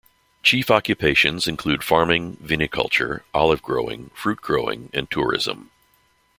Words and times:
Chief 0.41 0.71
occupations 0.71 1.47
include 1.47 1.83
farming, 1.83 2.37
viniculture, 2.37 3.21
olive 3.35 3.61
growing, 3.61 4.09
fruit 4.15 4.41
growing 4.41 4.89
and 4.95 5.11
tourism. 5.11 5.69